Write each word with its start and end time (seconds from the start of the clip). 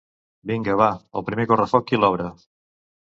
Vinga, 0.51 0.77
va, 0.79 0.87
el 1.21 1.25
primer 1.27 1.47
correfoc 1.51 1.89
qui 1.91 2.01
l’obre? 2.01 2.27